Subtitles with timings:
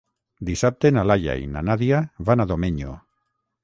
[0.47, 3.01] Dissabte na Laia i na Nàdia van a Domenyo.